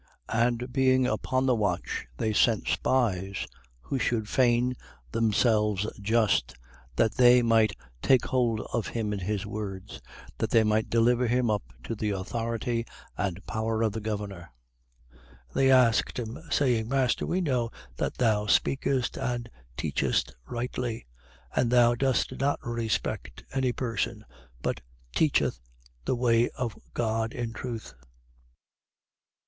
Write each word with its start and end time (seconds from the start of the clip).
20:20. 0.29 0.43
And 0.47 0.73
being 0.73 1.05
upon 1.05 1.45
the 1.45 1.53
watch, 1.53 2.07
they 2.17 2.33
sent 2.33 2.67
spies, 2.67 3.45
who 3.81 3.99
should 3.99 4.27
feign 4.27 4.73
themselves 5.11 5.85
just, 6.01 6.55
that 6.95 7.17
they 7.17 7.43
might 7.43 7.73
take 8.01 8.25
hold 8.25 8.61
of 8.73 8.87
him 8.87 9.13
in 9.13 9.19
his 9.19 9.45
words, 9.45 10.01
that 10.39 10.49
they 10.49 10.63
might 10.63 10.89
deliver 10.89 11.27
him 11.27 11.51
up 11.51 11.61
to 11.83 11.93
the 11.93 12.09
authority 12.09 12.83
and 13.15 13.45
power 13.45 13.83
of 13.83 13.91
the 13.91 13.99
governor. 14.01 14.49
20:21. 15.13 15.17
And 15.21 15.21
they 15.53 15.71
asked 15.71 16.17
him, 16.17 16.39
saying: 16.49 16.87
Master, 16.89 17.27
we 17.27 17.39
know 17.39 17.69
that 17.97 18.15
thou 18.15 18.47
speakest 18.47 19.17
and 19.19 19.51
teachest 19.77 20.35
rightly: 20.47 21.05
and 21.55 21.69
thou 21.69 21.93
dost 21.93 22.35
not 22.39 22.59
respect 22.63 23.43
any 23.53 23.71
person, 23.71 24.25
but 24.63 24.81
teachest 25.15 25.61
the 26.05 26.15
way 26.15 26.49
of 26.57 26.75
God 26.95 27.33
in 27.33 27.53
truth. 27.53 27.93